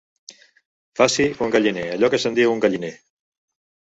Faci 0.99 1.27
un 1.47 1.53
galliner, 1.57 1.85
allò 1.97 2.11
que 2.13 2.21
se'n 2.25 2.39
diu 2.39 2.55
un 2.57 2.65
galliner 2.65 2.93